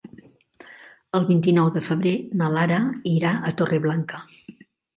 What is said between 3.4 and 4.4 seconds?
a Torreblanca.